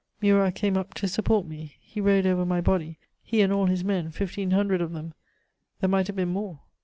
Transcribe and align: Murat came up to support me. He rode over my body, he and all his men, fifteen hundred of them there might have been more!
Murat 0.19 0.55
came 0.55 0.77
up 0.77 0.95
to 0.95 1.07
support 1.07 1.45
me. 1.45 1.75
He 1.79 2.01
rode 2.01 2.25
over 2.25 2.43
my 2.43 2.59
body, 2.59 2.97
he 3.21 3.39
and 3.41 3.53
all 3.53 3.67
his 3.67 3.83
men, 3.83 4.09
fifteen 4.09 4.49
hundred 4.49 4.81
of 4.81 4.93
them 4.93 5.13
there 5.79 5.89
might 5.89 6.07
have 6.07 6.15
been 6.15 6.29
more! 6.29 6.59